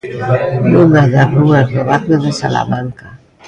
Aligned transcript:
Nunha 0.71 1.03
das 1.13 1.29
rúas 1.37 1.67
do 1.73 1.81
barrio 1.89 2.17
de 2.25 2.31
Salamanca. 2.41 3.07